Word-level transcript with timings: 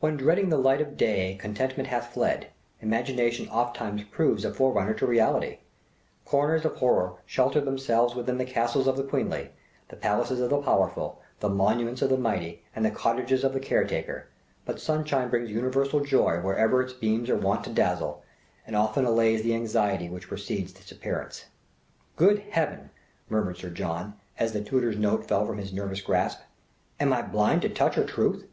When 0.00 0.18
dreading 0.18 0.50
the 0.50 0.58
light 0.58 0.82
of 0.82 0.98
day 0.98 1.38
contentment 1.40 1.88
hath 1.88 2.12
fled; 2.12 2.48
imagination 2.82 3.48
oftentimes 3.48 4.04
proves 4.10 4.44
a 4.44 4.52
forerunner 4.52 4.92
to 4.92 5.06
reality; 5.06 5.60
corners 6.26 6.66
of 6.66 6.74
horror 6.76 7.14
shelter 7.24 7.58
themselves 7.62 8.14
within 8.14 8.36
the 8.36 8.44
castles 8.44 8.86
of 8.86 8.98
the 8.98 9.02
queenly, 9.02 9.52
the 9.88 9.96
palaces 9.96 10.40
of 10.40 10.50
the 10.50 10.60
powerful, 10.60 11.22
the 11.40 11.48
monuments 11.48 12.02
of 12.02 12.10
the 12.10 12.18
mighty, 12.18 12.64
and 12.76 12.84
the 12.84 12.90
cottages 12.90 13.44
of 13.44 13.54
the 13.54 13.58
caretaker; 13.60 14.26
but 14.66 14.78
sunshine 14.78 15.30
brings 15.30 15.48
universal 15.48 16.00
joy 16.00 16.36
wherever 16.42 16.82
its 16.82 16.92
beams 16.92 17.30
are 17.30 17.36
wont 17.38 17.64
to 17.64 17.70
dazzle, 17.72 18.22
and 18.66 18.76
often 18.76 19.06
allays 19.06 19.40
the 19.42 19.54
anxiety 19.54 20.10
which 20.10 20.28
precedes 20.28 20.72
its 20.72 20.92
appearance. 20.92 21.46
"Great 22.16 22.40
heaven!" 22.50 22.90
murmured 23.30 23.56
Sir 23.56 23.70
John, 23.70 24.20
as 24.38 24.52
the 24.52 24.60
tutor's 24.60 24.98
note 24.98 25.24
fell 25.26 25.46
from 25.46 25.56
his 25.56 25.72
nervous 25.72 26.02
grasp, 26.02 26.40
"Am 27.00 27.10
I 27.14 27.22
blind 27.22 27.62
to 27.62 27.70
touch 27.70 27.96
or 27.96 28.04
truth? 28.04 28.44